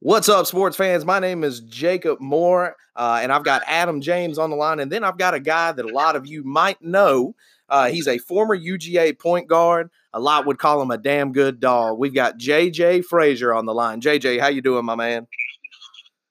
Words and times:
What's 0.00 0.28
up, 0.28 0.46
sports 0.46 0.76
fans? 0.76 1.06
My 1.06 1.20
name 1.20 1.42
is 1.42 1.60
Jacob 1.60 2.20
Moore, 2.20 2.76
uh, 2.96 3.20
and 3.22 3.32
I've 3.32 3.44
got 3.44 3.62
Adam 3.66 4.02
James 4.02 4.36
on 4.36 4.50
the 4.50 4.56
line. 4.56 4.78
And 4.78 4.92
then 4.92 5.02
I've 5.02 5.16
got 5.16 5.32
a 5.32 5.40
guy 5.40 5.72
that 5.72 5.84
a 5.84 5.88
lot 5.88 6.16
of 6.16 6.26
you 6.26 6.44
might 6.44 6.82
know. 6.82 7.34
Uh, 7.70 7.88
he's 7.88 8.06
a 8.06 8.18
former 8.18 8.54
UGA 8.54 9.18
point 9.18 9.48
guard. 9.48 9.88
A 10.12 10.20
lot 10.20 10.44
would 10.44 10.58
call 10.58 10.82
him 10.82 10.90
a 10.90 10.98
damn 10.98 11.32
good 11.32 11.60
dog. 11.60 11.98
We've 11.98 12.14
got 12.14 12.38
JJ 12.38 13.06
Frazier 13.06 13.54
on 13.54 13.64
the 13.64 13.72
line. 13.72 14.02
JJ, 14.02 14.38
how 14.38 14.48
you 14.48 14.60
doing, 14.60 14.84
my 14.84 14.96
man? 14.96 15.26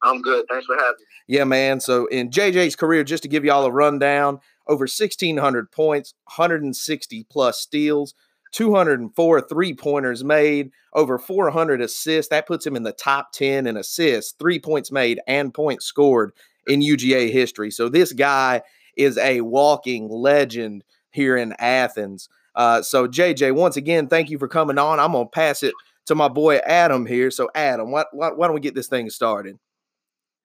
I'm 0.04 0.21
good. 0.21 0.45
Thanks 0.47 0.68
for 0.68 0.75
having 0.75 0.97
me. 1.00 1.36
Yeah, 1.36 1.45
man. 1.45 1.79
So 1.79 2.05
in 2.05 2.29
JJ's 2.29 2.75
career, 2.75 3.04
just 3.04 3.23
to 3.23 3.29
give 3.29 3.43
you 3.43 3.52
all 3.52 3.66
a 3.66 3.71
rundown, 3.71 4.41
over 4.68 4.84
1,600 4.84 5.71
points, 5.71 6.13
160 6.25 7.25
plus 7.32 7.59
steals, 7.59 8.13
204 8.55 9.41
three 9.41 9.73
pointers 9.73 10.23
made, 10.23 10.71
over 10.93 11.19
400 11.19 11.81
assists. 11.81 12.29
That 12.29 12.47
puts 12.47 12.65
him 12.65 12.77
in 12.77 12.83
the 12.83 12.93
top 12.93 13.33
10 13.33 13.67
in 13.67 13.75
assists, 13.75 14.33
three 14.39 14.59
points 14.59 14.93
made, 14.93 15.20
and 15.27 15.53
points 15.53 15.85
scored 15.85 16.31
in 16.66 16.80
UGA 16.80 17.31
history. 17.31 17.70
So 17.70 17.89
this 17.89 18.13
guy 18.13 18.61
is 18.95 19.17
a 19.17 19.41
walking 19.41 20.07
legend 20.07 20.85
here 21.11 21.35
in 21.35 21.53
Athens. 21.59 22.30
Uh, 22.55 22.81
so 22.81 23.07
JJ, 23.09 23.53
once 23.53 23.75
again, 23.75 24.07
thank 24.07 24.30
you 24.30 24.39
for 24.39 24.47
coming 24.47 24.77
on. 24.77 25.02
I'm 25.02 25.11
gonna 25.11 25.25
pass 25.25 25.61
it 25.61 25.73
to 26.05 26.16
my 26.16 26.30
boy 26.30 26.58
Adam 26.59 27.05
here. 27.05 27.31
So 27.31 27.49
Adam, 27.55 27.91
why, 27.91 28.05
why, 28.13 28.30
why 28.30 28.47
don't 28.47 28.55
we 28.55 28.61
get 28.61 28.73
this 28.73 28.88
thing 28.88 29.09
started? 29.09 29.59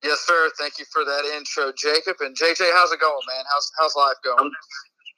Yes, 0.02 0.18
sir. 0.26 0.50
Thank 0.58 0.80
you 0.80 0.84
for 0.92 1.04
that 1.04 1.32
intro, 1.36 1.72
Jacob. 1.76 2.16
And 2.20 2.36
JJ, 2.36 2.72
how's 2.72 2.90
it 2.90 2.98
going, 2.98 3.22
man? 3.28 3.44
How's 3.52 3.70
how's 3.78 3.94
life 3.94 4.16
going? 4.24 4.38
I'm, 4.40 4.50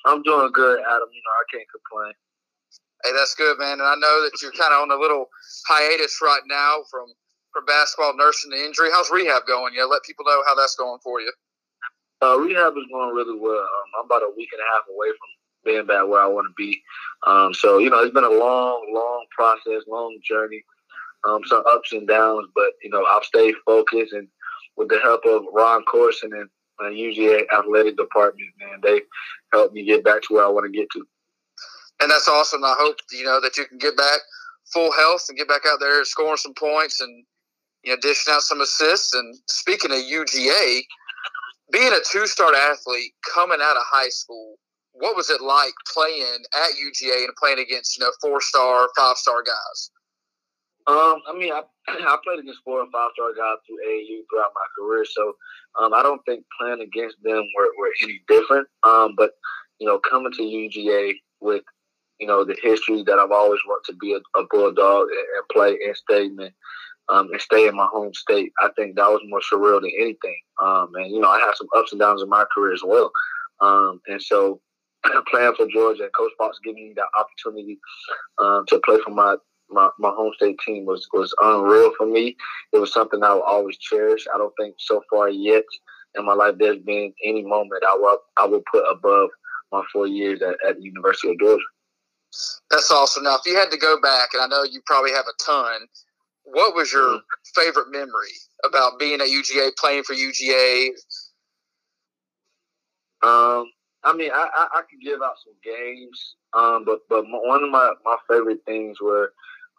I'm 0.04 0.22
doing 0.24 0.50
good, 0.52 0.80
Adam. 0.80 1.08
You 1.10 1.22
know, 1.24 1.32
I 1.40 1.44
can't 1.50 1.68
complain. 1.70 2.12
Hey, 3.04 3.10
that's 3.16 3.34
good, 3.34 3.58
man. 3.58 3.80
And 3.80 3.82
I 3.82 3.94
know 3.96 4.22
that 4.22 4.40
you're 4.40 4.52
kind 4.52 4.72
of 4.72 4.82
on 4.82 4.90
a 4.90 5.00
little 5.00 5.26
hiatus 5.68 6.20
right 6.22 6.42
now 6.46 6.78
from 6.90 7.06
from 7.52 7.64
basketball, 7.66 8.16
nursing 8.16 8.50
the 8.50 8.64
injury. 8.64 8.88
How's 8.90 9.10
rehab 9.10 9.42
going? 9.46 9.74
Yeah, 9.76 9.84
let 9.84 10.02
people 10.04 10.24
know 10.24 10.42
how 10.46 10.54
that's 10.54 10.76
going 10.76 10.98
for 11.02 11.20
you. 11.20 11.32
Uh, 12.22 12.38
rehab 12.38 12.72
is 12.76 12.84
going 12.90 13.14
really 13.14 13.38
well. 13.38 13.58
Um, 13.58 14.00
I'm 14.00 14.06
about 14.06 14.22
a 14.22 14.32
week 14.36 14.48
and 14.52 14.60
a 14.60 14.72
half 14.72 14.84
away 14.88 15.08
from 15.08 15.28
being 15.64 15.86
back 15.86 16.06
where 16.06 16.22
I 16.22 16.26
want 16.26 16.46
to 16.46 16.54
be. 16.56 16.80
Um, 17.26 17.52
so 17.52 17.78
you 17.78 17.90
know, 17.90 18.02
it's 18.02 18.14
been 18.14 18.24
a 18.24 18.30
long, 18.30 18.90
long 18.94 19.26
process, 19.36 19.82
long 19.88 20.18
journey, 20.24 20.64
um, 21.24 21.40
some 21.46 21.64
ups 21.66 21.92
and 21.92 22.06
downs. 22.06 22.48
But 22.54 22.72
you 22.82 22.90
know, 22.90 23.04
I've 23.04 23.24
stayed 23.24 23.54
focused, 23.66 24.12
and 24.12 24.28
with 24.76 24.88
the 24.88 25.00
help 25.00 25.24
of 25.26 25.42
Ron 25.52 25.82
Courson 25.84 26.30
and 26.32 26.48
uh, 26.80 26.90
UGA 26.90 27.44
athletic 27.52 27.96
department, 27.96 28.48
man, 28.60 28.80
they 28.82 29.02
helped 29.52 29.74
me 29.74 29.84
get 29.84 30.04
back 30.04 30.22
to 30.22 30.34
where 30.34 30.44
I 30.44 30.48
want 30.48 30.66
to 30.66 30.78
get 30.78 30.88
to 30.92 31.04
and 32.02 32.10
that's 32.10 32.28
awesome. 32.28 32.64
I 32.64 32.74
hope 32.78 32.96
you 33.10 33.24
know 33.24 33.40
that 33.40 33.56
you 33.56 33.66
can 33.66 33.78
get 33.78 33.96
back 33.96 34.20
full 34.72 34.92
health 34.92 35.26
and 35.28 35.38
get 35.38 35.48
back 35.48 35.62
out 35.66 35.78
there 35.80 36.04
scoring 36.04 36.36
some 36.36 36.54
points 36.54 37.00
and 37.00 37.24
you 37.84 37.92
know 37.92 38.00
dishing 38.00 38.32
out 38.32 38.42
some 38.42 38.60
assists. 38.60 39.14
And 39.14 39.36
speaking 39.46 39.92
of 39.92 39.98
UGA, 39.98 40.80
being 41.72 41.92
a 41.92 42.00
two-star 42.10 42.54
athlete 42.54 43.12
coming 43.32 43.60
out 43.62 43.76
of 43.76 43.82
high 43.86 44.08
school, 44.08 44.56
what 44.92 45.16
was 45.16 45.30
it 45.30 45.40
like 45.40 45.72
playing 45.92 46.38
at 46.54 46.72
UGA 46.72 47.24
and 47.24 47.36
playing 47.38 47.60
against 47.60 47.96
you 47.96 48.04
know 48.04 48.10
four-star, 48.20 48.88
five-star 48.96 49.42
guys? 49.42 49.90
Um, 50.86 51.22
I 51.28 51.32
mean, 51.36 51.52
I, 51.52 51.62
I 51.88 52.16
played 52.24 52.40
against 52.40 52.62
four 52.64 52.82
and 52.82 52.90
five 52.90 53.10
star 53.14 53.30
guys 53.34 53.58
through 53.66 53.78
AU 53.78 54.22
throughout 54.28 54.52
my 54.54 54.66
career, 54.76 55.04
so 55.04 55.34
um, 55.80 55.94
I 55.94 56.02
don't 56.02 56.20
think 56.26 56.44
playing 56.58 56.80
against 56.80 57.16
them 57.22 57.44
were, 57.56 57.70
were 57.78 57.92
any 58.02 58.20
different. 58.26 58.66
Um, 58.82 59.14
but 59.16 59.32
you 59.78 59.86
know, 59.86 59.98
coming 59.98 60.32
to 60.32 60.42
UGA 60.42 61.14
with 61.40 61.62
you 62.22 62.28
know, 62.28 62.44
the 62.44 62.56
history 62.62 63.02
that 63.02 63.18
I've 63.18 63.32
always 63.32 63.58
wanted 63.66 63.90
to 63.92 63.98
be 63.98 64.12
a, 64.12 64.38
a 64.38 64.46
bulldog 64.48 65.08
and, 65.08 65.26
and, 65.36 65.48
play 65.52 65.72
in 65.72 65.92
Stegeman 65.92 66.52
um, 67.08 67.28
and 67.32 67.40
stay 67.40 67.66
in 67.66 67.74
my 67.74 67.88
home 67.90 68.14
state. 68.14 68.52
I 68.60 68.68
think 68.76 68.94
that 68.94 69.08
was 69.08 69.20
more 69.26 69.40
surreal 69.40 69.80
than 69.80 69.90
anything. 69.98 70.40
Um, 70.62 70.92
and 70.94 71.10
you 71.10 71.18
know, 71.18 71.28
I 71.28 71.40
had 71.40 71.56
some 71.56 71.66
ups 71.76 71.90
and 71.90 72.00
downs 72.00 72.22
in 72.22 72.28
my 72.28 72.44
career 72.54 72.74
as 72.74 72.82
well. 72.84 73.10
Um, 73.60 74.00
and 74.06 74.22
so, 74.22 74.60
playing 75.30 75.54
for 75.56 75.66
Georgia 75.66 76.04
and 76.04 76.14
Coach 76.14 76.30
Fox 76.38 76.60
giving 76.62 76.90
me 76.90 76.94
that 76.94 77.08
opportunity 77.18 77.80
um, 78.38 78.64
to 78.68 78.78
play 78.84 78.98
for 79.04 79.10
my, 79.10 79.34
my 79.68 79.90
my 79.98 80.10
home 80.10 80.32
state 80.36 80.60
team 80.64 80.86
was 80.86 81.08
was 81.12 81.34
unreal 81.42 81.92
for 81.98 82.06
me. 82.06 82.36
It 82.72 82.78
was 82.78 82.92
something 82.92 83.20
I 83.24 83.34
will 83.34 83.42
always 83.42 83.78
cherish. 83.78 84.26
I 84.32 84.38
don't 84.38 84.54
think 84.56 84.76
so 84.78 85.02
far 85.10 85.28
yet 85.28 85.64
in 86.14 86.26
my 86.26 86.34
life 86.34 86.54
there's 86.58 86.78
been 86.78 87.12
any 87.24 87.42
moment 87.42 87.82
I 87.88 87.96
will 87.98 88.18
I 88.36 88.46
will 88.46 88.62
put 88.70 88.84
above 88.90 89.30
my 89.72 89.82
four 89.92 90.06
years 90.06 90.42
at, 90.42 90.56
at 90.68 90.76
the 90.76 90.82
University 90.82 91.30
of 91.30 91.40
Georgia. 91.40 91.64
That's 92.70 92.90
awesome. 92.90 93.24
Now, 93.24 93.36
if 93.36 93.42
you 93.46 93.56
had 93.56 93.70
to 93.70 93.78
go 93.78 94.00
back, 94.00 94.30
and 94.32 94.42
I 94.42 94.46
know 94.46 94.64
you 94.64 94.80
probably 94.86 95.12
have 95.12 95.26
a 95.26 95.44
ton, 95.44 95.86
what 96.44 96.74
was 96.74 96.92
your 96.92 97.06
mm-hmm. 97.06 97.60
favorite 97.60 97.90
memory 97.90 98.32
about 98.64 98.98
being 98.98 99.20
at 99.20 99.28
UGA, 99.28 99.70
playing 99.76 100.04
for 100.04 100.14
UGA? 100.14 100.88
Um, 103.22 103.70
I 104.04 104.12
mean, 104.14 104.30
I, 104.32 104.48
I, 104.54 104.66
I 104.74 104.82
could 104.90 105.00
give 105.00 105.22
out 105.22 105.36
some 105.44 105.54
games, 105.62 106.34
um, 106.54 106.84
but 106.84 107.00
but 107.08 107.24
one 107.28 107.62
of 107.62 107.70
my, 107.70 107.92
my 108.04 108.16
favorite 108.28 108.60
things 108.66 109.00
were 109.00 109.32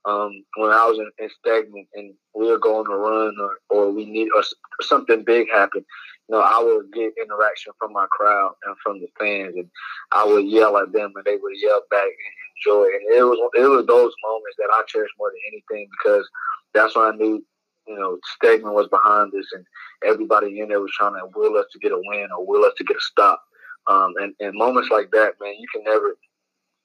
um, 0.05 0.43
when 0.57 0.71
I 0.71 0.85
was 0.85 0.99
in, 0.99 1.09
in 1.19 1.29
Stegeman 1.29 1.87
and 1.93 2.13
we 2.33 2.47
were 2.47 2.59
going 2.59 2.85
to 2.85 2.95
run 2.95 3.35
or, 3.39 3.57
or 3.69 3.91
we 3.91 4.05
need 4.05 4.29
or 4.35 4.43
something 4.81 5.23
big 5.23 5.47
happened, 5.51 5.85
you 6.29 6.35
know, 6.35 6.41
I 6.41 6.63
would 6.63 6.91
get 6.93 7.13
interaction 7.21 7.73
from 7.77 7.93
my 7.93 8.05
crowd 8.09 8.53
and 8.65 8.75
from 8.81 8.99
the 8.99 9.07
fans, 9.19 9.55
and 9.55 9.69
I 10.11 10.25
would 10.25 10.45
yell 10.45 10.77
at 10.77 10.91
them, 10.93 11.11
and 11.15 11.25
they 11.25 11.35
would 11.35 11.53
yell 11.61 11.81
back 11.89 12.03
and 12.03 12.33
enjoy. 12.57 12.85
And 12.85 13.15
it 13.15 13.23
was 13.23 13.39
it 13.55 13.67
was 13.67 13.85
those 13.85 14.13
moments 14.23 14.55
that 14.57 14.69
I 14.71 14.83
cherish 14.87 15.11
more 15.19 15.31
than 15.31 15.39
anything 15.51 15.89
because 15.91 16.27
that's 16.73 16.95
when 16.95 17.05
I 17.05 17.15
knew, 17.15 17.45
you 17.87 17.99
know, 17.99 18.17
Stegeman 18.41 18.73
was 18.73 18.87
behind 18.87 19.33
us, 19.33 19.47
and 19.53 19.65
everybody 20.05 20.59
in 20.59 20.69
there 20.69 20.79
was 20.81 20.93
trying 20.97 21.13
to 21.13 21.27
will 21.35 21.57
us 21.57 21.67
to 21.73 21.79
get 21.79 21.91
a 21.91 22.01
win 22.05 22.27
or 22.37 22.45
will 22.45 22.65
us 22.65 22.73
to 22.77 22.83
get 22.83 22.97
a 22.97 23.01
stop. 23.01 23.41
Um, 23.87 24.13
and 24.21 24.33
and 24.39 24.53
moments 24.57 24.89
like 24.89 25.11
that, 25.11 25.33
man, 25.41 25.55
you 25.59 25.67
can 25.73 25.83
never 25.83 26.15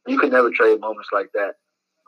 you 0.06 0.18
can 0.18 0.30
never 0.30 0.50
trade 0.50 0.80
moments 0.80 1.10
like 1.12 1.30
that 1.34 1.54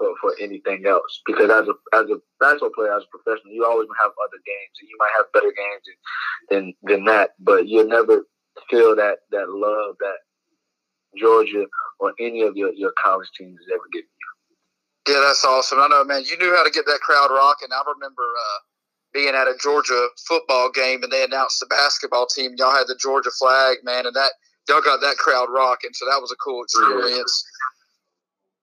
for, 0.00 0.15
for 0.21 0.34
anything 0.41 0.87
else. 0.87 1.21
Because 1.27 1.50
as 1.50 1.69
a 1.69 1.75
as 1.93 2.09
a 2.09 2.16
basketball 2.41 2.72
player, 2.75 2.97
as 2.97 3.05
a 3.05 3.12
professional, 3.12 3.53
you 3.53 3.66
always 3.69 3.88
have 4.03 4.12
other 4.25 4.41
games, 4.49 4.75
and 4.81 4.88
you 4.88 4.97
might 4.99 5.12
have 5.16 5.33
better 5.37 5.53
games 5.53 5.84
than 6.49 6.75
than 6.83 7.05
that. 7.05 7.37
But 7.38 7.69
you'll 7.69 7.87
never 7.87 8.25
feel 8.71 8.97
that 8.97 9.19
that 9.31 9.50
love 9.50 9.97
that 10.00 10.25
Georgia 11.16 11.66
or 12.00 12.15
any 12.19 12.43
of 12.43 12.56
your, 12.56 12.72
your 12.72 12.93
college 13.03 13.28
teams 13.37 13.59
has 13.61 13.75
ever 13.75 13.84
given 13.93 14.09
you. 14.09 15.15
Yeah, 15.15 15.21
that's 15.21 15.44
awesome. 15.44 15.78
I 15.81 15.88
know, 15.88 16.05
man. 16.05 16.25
You 16.25 16.38
knew 16.38 16.55
how 16.55 16.65
to 16.65 16.71
get 16.71 16.87
that 16.87 17.00
crowd 17.00 17.31
rocking. 17.31 17.69
I 17.72 17.82
remember 17.87 18.22
uh, 18.22 18.59
being 19.12 19.34
at 19.34 19.49
a 19.49 19.55
Georgia 19.61 20.09
football 20.27 20.71
game, 20.71 21.03
and 21.03 21.12
they 21.12 21.25
announced 21.25 21.61
the 21.61 21.67
basketball 21.67 22.27
team. 22.27 22.55
Y'all 22.56 22.71
had 22.71 22.87
the 22.87 22.97
Georgia 22.97 23.31
flag, 23.38 23.78
man, 23.82 24.06
and 24.06 24.15
that 24.15 24.32
y'all 24.69 24.81
got 24.81 25.00
that 25.00 25.17
crowd 25.17 25.49
rocking. 25.50 25.91
So 25.94 26.06
that 26.06 26.21
was 26.21 26.31
a 26.32 26.37
cool 26.37 26.62
experience. 26.62 27.44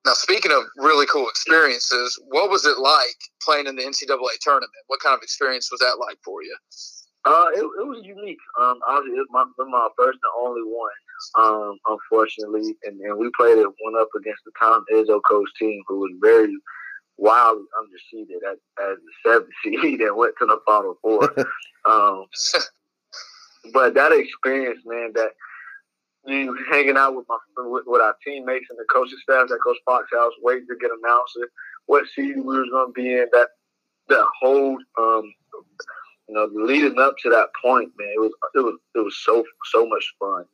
Now, 0.08 0.14
speaking 0.14 0.54
of 0.54 0.64
really 0.78 1.06
cool 1.06 1.28
experiences, 1.28 2.18
what 2.30 2.50
was 2.50 2.66
it 2.66 2.80
like 2.80 3.20
playing 3.44 3.68
in 3.68 3.76
the 3.76 3.84
NCAA 3.84 4.40
tournament? 4.40 4.72
What 4.88 5.02
kind 5.02 5.14
of 5.14 5.22
experience 5.22 5.70
was 5.70 5.82
that 5.82 6.00
like 6.00 6.18
for 6.24 6.42
you? 6.42 6.56
Uh, 7.26 7.48
it, 7.54 7.60
it 7.60 7.86
was 7.86 8.06
unique. 8.06 8.40
Um, 8.58 8.80
obviously, 8.88 9.20
it 9.20 9.28
was 9.30 9.52
my, 9.60 9.66
my 9.66 9.90
first 9.98 10.18
and 10.24 10.48
only 10.48 10.62
one. 10.64 10.96
Um, 11.36 11.78
unfortunately, 11.88 12.78
and, 12.86 13.02
and 13.02 13.20
we 13.20 13.30
played 13.36 13.58
it 13.58 13.68
one 13.82 14.00
up 14.00 14.08
against 14.18 14.44
the 14.46 14.52
Tom 14.58 14.86
Izzo 14.94 15.20
coach 15.28 15.50
team, 15.60 15.84
who 15.90 16.00
was 16.00 16.12
very 16.22 16.56
wildly 17.18 17.66
underseeded 17.78 18.50
as, 18.50 18.60
as 18.82 18.96
the 19.04 19.30
seventh 19.30 19.50
seed 19.66 20.00
and 20.00 20.16
went 20.16 20.36
to 20.40 20.46
the 20.46 20.62
Final 20.66 20.98
Four. 21.02 21.36
um, 21.86 22.28
but 23.74 23.94
that 23.96 24.14
experience, 24.14 24.80
man, 24.86 25.12
that 25.16 25.32
you 26.28 26.58
hanging 26.70 26.98
out 26.98 27.16
with 27.16 27.26
my 27.30 27.38
with, 27.58 27.84
with 27.88 28.02
our 28.02 28.16
teammates 28.24 28.68
and 28.70 28.78
the 28.78 28.86
coaching 28.92 29.18
staff 29.24 29.50
at 29.52 29.64
Coach 29.64 29.78
Fox 29.86 30.08
House, 30.14 30.34
waiting 30.42 30.68
to 30.68 30.76
get 30.80 30.92
announced 31.04 31.38
what 31.86 32.06
season 32.16 32.46
we 32.46 32.60
was 32.60 32.70
going 32.70 32.88
to 32.88 32.94
be 32.94 33.14
in. 33.14 33.28
That 33.32 33.50
that 34.10 34.26
whole 34.40 34.78
um, 35.00 35.34
you 36.28 36.36
know 36.36 36.50
leading 36.54 37.00
up 37.00 37.16
to 37.24 37.30
that 37.30 37.48
point, 37.62 37.92
man, 37.98 38.12
it 38.16 38.20
was 38.20 38.32
it 38.56 38.60
was 38.60 38.78
it 38.96 39.00
was 39.00 39.18
so 39.24 39.44
so 39.72 39.88
much 39.88 40.14
fun 40.20 40.46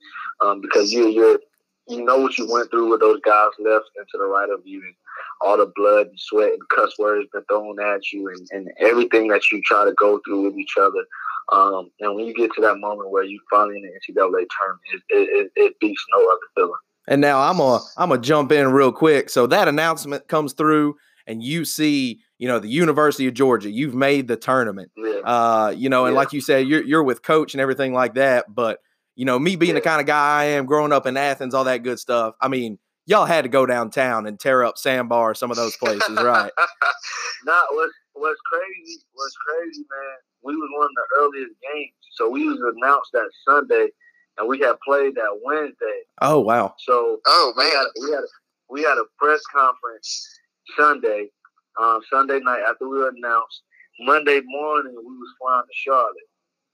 um, 0.42 0.62
because 0.62 0.92
you 0.92 1.10
you're 1.10 1.40
you 1.88 2.04
know 2.04 2.18
what 2.18 2.38
you 2.38 2.50
went 2.50 2.70
through 2.72 2.90
with 2.90 3.02
those 3.02 3.20
guys 3.26 3.50
left 3.60 3.90
and 3.98 4.08
to 4.12 4.18
the 4.18 4.26
right 4.26 4.50
of 4.50 4.62
you 4.66 4.82
and 4.82 4.96
all 5.42 5.58
the 5.58 5.72
blood 5.76 6.08
and 6.08 6.20
sweat 6.20 6.54
and 6.54 6.70
cuss 6.70 6.98
words 6.98 7.28
been 7.34 7.44
thrown 7.50 7.80
at 7.82 8.00
you 8.14 8.30
and, 8.30 8.48
and 8.52 8.70
everything 8.80 9.28
that 9.28 9.52
you 9.52 9.62
try 9.64 9.84
to 9.84 9.94
go 9.94 10.20
through 10.26 10.44
with 10.44 10.58
each 10.58 10.76
other 10.80 11.04
um, 11.52 11.90
and 12.00 12.16
when 12.16 12.26
you 12.26 12.34
get 12.34 12.52
to 12.56 12.62
that 12.62 12.78
moment 12.78 13.12
where 13.12 13.24
you 13.24 13.40
finally 13.52 13.78
in 13.78 13.84
the 13.84 13.90
NCAA 13.90 14.46
tournament, 14.60 14.82
it, 14.92 15.02
it, 15.10 15.52
it 15.56 15.80
beats 15.80 16.04
no 16.16 16.24
other 16.24 16.40
feeling. 16.56 16.80
And 17.08 17.20
now 17.20 17.42
I'm 17.42 17.60
a 17.60 17.82
I'm 17.98 18.10
gonna 18.10 18.22
jump 18.22 18.52
in 18.52 18.72
real 18.72 18.92
quick. 18.92 19.30
So 19.30 19.46
that 19.48 19.68
announcement 19.68 20.28
comes 20.28 20.54
through, 20.54 20.96
and 21.28 21.44
you 21.44 21.66
see, 21.66 22.22
you 22.38 22.48
know, 22.48 22.60
the 22.60 22.70
University 22.70 23.28
of 23.28 23.34
Georgia. 23.34 23.70
You've 23.70 23.96
made 23.96 24.28
the 24.28 24.38
tournament. 24.38 24.90
Yeah. 24.96 25.20
Uh, 25.20 25.74
you 25.76 25.90
know, 25.90 26.06
and 26.06 26.14
yeah. 26.14 26.20
like 26.20 26.32
you 26.32 26.40
said, 26.40 26.68
you're 26.68 26.84
you're 26.84 27.04
with 27.04 27.22
coach 27.22 27.54
and 27.54 27.60
everything 27.62 27.94
like 27.94 28.14
that. 28.14 28.46
But 28.54 28.80
you 29.16 29.26
know, 29.26 29.38
me 29.38 29.58
being 29.58 29.74
yeah. 29.74 29.80
the 29.80 29.82
kind 29.82 30.00
of 30.00 30.08
guy 30.08 30.42
I 30.42 30.46
am, 30.46 30.66
growing 30.66 30.94
up 30.94 31.06
in 31.06 31.18
Athens, 31.18 31.54
all 31.54 31.66
that 31.66 31.84
good 31.84 32.00
stuff. 32.00 32.36
I 32.40 32.48
mean, 32.48 32.80
y'all 33.06 33.26
had 33.26 33.44
to 33.44 33.50
go 33.50 33.66
downtown 33.66 34.26
and 34.28 34.40
tear 34.40 34.64
up 34.64 34.78
Sandbar, 34.78 35.36
some 35.36 35.52
of 35.52 35.58
those 35.58 35.76
places, 35.78 36.10
right? 36.22 36.52
Not 37.46 37.66
what 37.72 37.90
what's 38.14 38.40
crazy, 38.52 39.00
what's 39.14 39.36
crazy, 39.48 39.80
man, 39.82 40.18
we 40.44 40.56
was 40.56 40.70
one 40.78 40.86
of 40.86 40.92
the 40.96 41.22
earliest 41.22 41.54
games. 41.74 41.94
So 42.14 42.30
we 42.30 42.48
was 42.48 42.60
announced 42.76 43.10
that 43.14 43.30
Sunday 43.48 43.88
and 44.38 44.48
we 44.48 44.60
had 44.60 44.76
played 44.86 45.16
that 45.16 45.40
Wednesday. 45.44 46.02
Oh 46.22 46.40
wow. 46.40 46.76
So 46.80 47.20
Oh 47.26 47.54
we 47.58 47.64
man. 47.64 47.72
had 47.74 47.86
we 48.02 48.12
had 48.12 48.24
we 48.70 48.82
had 48.84 48.98
a 48.98 49.06
press 49.18 49.42
conference 49.54 50.40
Sunday, 50.78 51.28
um, 51.82 52.00
Sunday 52.12 52.40
night 52.40 52.62
after 52.68 52.88
we 52.88 52.98
were 53.00 53.10
announced. 53.16 53.64
Monday 54.00 54.42
morning 54.46 54.94
we 54.96 55.04
was 55.18 55.30
flying 55.40 55.64
to 55.64 55.74
Charlotte, 55.76 56.30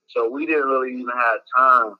so 0.07 0.29
we 0.29 0.45
didn't 0.45 0.67
really 0.69 0.93
even 0.93 1.09
have 1.09 1.39
time 1.57 1.93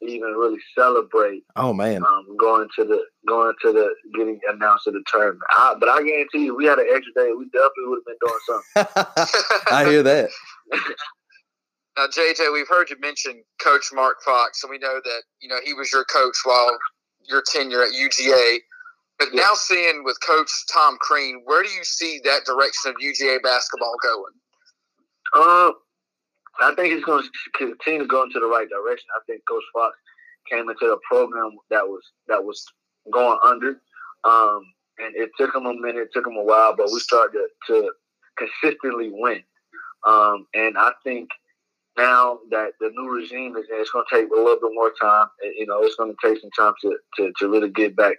to 0.00 0.06
even 0.06 0.32
really 0.32 0.58
celebrate 0.76 1.44
Oh 1.56 1.72
man. 1.72 2.02
um, 2.04 2.36
going 2.36 2.68
to 2.78 2.84
the 2.84 3.02
going 3.28 3.54
to 3.62 3.72
the 3.72 3.94
getting 4.16 4.40
announced 4.48 4.84
to 4.84 4.90
the 4.90 5.02
tournament. 5.12 5.42
I, 5.50 5.74
but 5.78 5.88
I 5.88 6.02
guarantee 6.02 6.44
you, 6.46 6.56
we 6.56 6.64
had 6.66 6.78
an 6.78 6.86
extra 6.92 7.12
day. 7.14 7.30
We 7.36 7.44
definitely 7.46 7.86
would 7.86 8.00
have 8.00 8.06
been 8.06 8.22
doing 8.24 9.04
something. 9.06 9.64
I 9.70 9.84
hear 9.90 10.02
that. 10.02 10.30
Now, 11.96 12.06
JJ, 12.06 12.50
we've 12.54 12.68
heard 12.68 12.88
you 12.88 12.96
mention 13.00 13.42
Coach 13.62 13.90
Mark 13.92 14.16
Fox, 14.24 14.62
and 14.64 14.70
we 14.70 14.78
know 14.78 14.98
that 15.04 15.22
you 15.40 15.48
know 15.48 15.58
he 15.62 15.74
was 15.74 15.92
your 15.92 16.04
coach 16.04 16.36
while 16.44 16.70
your 17.28 17.42
tenure 17.46 17.82
at 17.82 17.90
UGA. 17.92 18.60
But 19.18 19.28
Yeah. 19.34 19.42
now, 19.42 19.54
seeing 19.54 20.02
with 20.02 20.16
Coach 20.26 20.50
Tom 20.72 20.96
Crean, 21.00 21.42
where 21.44 21.62
do 21.62 21.68
you 21.68 21.84
see 21.84 22.18
that 22.24 22.46
direction 22.46 22.90
of 22.90 22.96
UGA 22.96 23.42
basketball 23.42 23.94
going? 24.02 24.32
Um, 25.34 25.74
I 26.60 26.74
think 26.74 26.94
it's 26.94 27.04
going 27.04 27.22
to 27.24 27.30
continue 27.58 28.00
to 28.00 28.06
go 28.06 28.22
into 28.22 28.40
the 28.40 28.46
right 28.46 28.68
direction. 28.68 29.06
I 29.14 29.20
think 29.26 29.42
Coach 29.46 29.64
Fox 29.74 29.94
came 30.50 30.70
into 30.70 30.86
the 30.86 30.98
program 31.10 31.50
that 31.70 31.86
was 31.86 32.02
that 32.26 32.42
was 32.42 32.64
going 33.10 33.38
under, 33.44 33.80
um, 34.24 34.62
and 34.98 35.16
it 35.16 35.30
took 35.38 35.54
him 35.54 35.66
a 35.66 35.74
minute, 35.74 36.08
took 36.12 36.26
him 36.26 36.36
a 36.36 36.44
while, 36.44 36.76
but 36.76 36.90
we 36.92 37.00
started 37.00 37.38
to, 37.66 37.82
to 37.82 37.92
consistently 38.38 39.10
win. 39.12 39.42
Um, 40.06 40.46
and 40.54 40.76
I 40.76 40.92
think 41.04 41.28
now 41.96 42.38
that 42.50 42.72
the 42.80 42.90
new 42.90 43.10
regime 43.10 43.56
is 43.56 43.66
it's 43.70 43.90
going 43.90 44.04
to 44.08 44.16
take 44.16 44.30
a 44.30 44.34
little 44.34 44.58
bit 44.60 44.70
more 44.72 44.92
time. 45.00 45.26
You 45.58 45.66
know, 45.66 45.82
it's 45.82 45.96
going 45.96 46.12
to 46.12 46.28
take 46.28 46.40
some 46.40 46.50
time 46.58 46.74
to, 46.82 46.96
to, 47.16 47.32
to 47.38 47.48
really 47.48 47.70
get 47.70 47.96
back. 47.96 48.16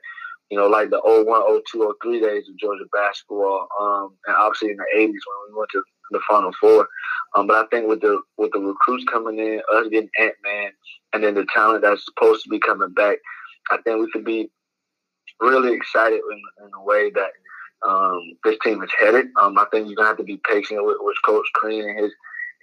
You 0.49 0.59
know, 0.59 0.67
like 0.67 0.91
the 0.91 1.01
01, 1.03 1.61
02, 1.71 1.95
03 2.01 2.21
days 2.21 2.47
of 2.47 2.57
Georgia 2.59 2.83
basketball, 2.93 3.67
um, 3.79 4.15
and 4.27 4.35
obviously 4.35 4.69
in 4.69 4.77
the 4.77 4.85
80s 4.95 5.07
when 5.07 5.49
we 5.49 5.57
went 5.57 5.69
to 5.71 5.83
the 6.11 6.19
Final 6.29 6.51
Four. 6.59 6.87
Um, 7.35 7.47
but 7.47 7.65
I 7.65 7.67
think 7.69 7.87
with 7.87 8.01
the 8.01 8.21
with 8.37 8.51
the 8.51 8.59
recruits 8.59 9.05
coming 9.11 9.39
in, 9.39 9.61
us 9.73 9.87
getting 9.89 10.09
Ant 10.19 10.35
Man, 10.43 10.71
and 11.13 11.23
then 11.23 11.33
the 11.33 11.47
talent 11.53 11.81
that's 11.81 12.05
supposed 12.05 12.43
to 12.43 12.49
be 12.49 12.59
coming 12.59 12.93
back, 12.93 13.17
I 13.71 13.77
think 13.77 13.99
we 13.99 14.11
could 14.11 14.25
be 14.25 14.51
really 15.43 15.75
excited 15.75 16.21
in, 16.31 16.65
in 16.65 16.71
a 16.73 16.83
way 16.83 17.11
that 17.11 17.31
um, 17.87 18.19
this 18.43 18.57
team 18.63 18.81
is 18.81 18.89
headed. 18.99 19.27
Um, 19.41 19.57
I 19.57 19.65
think 19.71 19.87
you're 19.87 19.95
gonna 19.95 20.07
have 20.07 20.17
to 20.17 20.23
be 20.23 20.41
patient 20.49 20.85
with, 20.85 20.97
with 21.01 21.17
Coach 21.25 21.45
Crean 21.53 21.87
and 21.89 21.99
his 21.99 22.11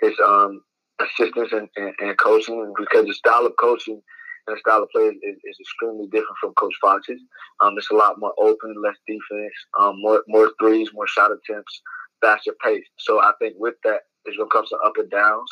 his 0.00 0.14
um, 0.24 0.62
assistants 1.00 1.52
and, 1.52 1.68
and, 1.76 1.94
and 2.00 2.18
coaching 2.18 2.72
because 2.78 3.06
the 3.06 3.14
style 3.14 3.46
of 3.46 3.52
coaching 3.60 4.00
and 4.46 4.56
the 4.56 4.60
style 4.60 4.82
of 4.82 4.90
play 4.90 5.02
is, 5.02 5.36
is 5.44 5.56
extremely 5.60 6.06
different 6.06 6.36
from 6.40 6.54
Coach 6.54 6.74
Fox's. 6.80 7.20
Um, 7.60 7.74
it's 7.76 7.90
a 7.90 7.94
lot 7.94 8.18
more 8.18 8.32
open, 8.38 8.74
less 8.82 8.96
defense, 9.06 9.52
um, 9.78 10.00
more 10.00 10.22
more 10.28 10.52
threes, 10.58 10.90
more 10.94 11.06
shot 11.06 11.30
attempts, 11.30 11.82
faster 12.20 12.54
pace. 12.64 12.84
So 12.98 13.20
I 13.20 13.32
think 13.38 13.56
with 13.58 13.74
that, 13.84 14.00
there's 14.24 14.36
gonna 14.36 14.50
come 14.50 14.66
some 14.66 14.80
up 14.84 14.94
and 14.96 15.10
downs. 15.10 15.50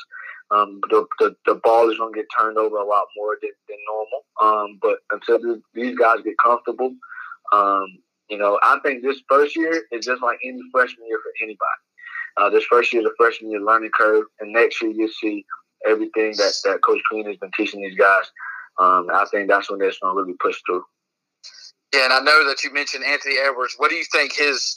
Um, 0.51 0.81
the, 0.89 1.07
the 1.19 1.37
the 1.47 1.55
ball 1.57 1.91
is 1.91 1.99
gonna 1.99 2.13
get 2.13 2.27
turned 2.37 2.57
over 2.57 2.79
a 2.79 2.87
lot 2.87 3.05
more 3.17 3.37
than, 3.43 3.51
than 3.69 3.79
normal. 3.87 4.25
Um, 4.41 4.79
but 4.81 4.99
until 5.11 5.39
th- 5.41 5.63
these 5.75 5.99
guys 5.99 6.19
get 6.25 6.39
comfortable, 6.43 6.95
um, 7.53 7.87
you 8.29 8.39
know, 8.39 8.59
I 8.63 8.79
think 8.85 9.03
this 9.03 9.21
first 9.29 9.57
year 9.57 9.85
is 9.91 10.05
just 10.05 10.23
like 10.23 10.39
any 10.45 10.61
freshman 10.73 11.07
year 11.07 11.19
for 11.23 11.33
anybody. 11.43 11.59
Uh, 12.37 12.51
this 12.51 12.65
first 12.65 12.93
year 12.93 13.03
is 13.03 13.09
a 13.09 13.15
freshman 13.17 13.51
year 13.51 13.61
learning 13.61 13.91
curve, 13.95 14.27
and 14.41 14.53
next 14.53 14.81
year 14.83 14.93
you'll 14.93 15.09
see 15.09 15.45
everything 15.87 16.33
that, 16.37 16.55
that 16.65 16.81
Coach 16.85 17.01
Crean 17.05 17.27
has 17.27 17.37
been 17.37 17.51
teaching 17.57 17.81
these 17.81 17.97
guys. 17.97 18.31
Um, 18.79 19.09
I 19.13 19.25
think 19.31 19.49
that's 19.49 19.71
when 19.71 19.81
they're 19.81 19.93
going 20.01 20.15
to 20.15 20.23
really 20.23 20.37
push 20.41 20.57
through. 20.67 20.85
Yeah, 21.95 22.05
and 22.05 22.13
I 22.13 22.21
know 22.21 22.47
that 22.47 22.63
you 22.63 22.73
mentioned 22.73 23.05
Anthony 23.05 23.37
Edwards. 23.39 23.75
What 23.79 23.91
do 23.91 23.97
you 23.97 24.05
think 24.13 24.35
his 24.35 24.77